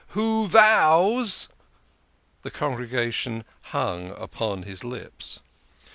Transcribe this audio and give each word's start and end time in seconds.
"Who 0.17 0.47
vows" 0.47 1.47
The 2.41 2.49
congregation 2.49 3.45
hung 3.65 4.09
upon 4.17 4.63
his 4.63 4.83
lips. 4.83 5.41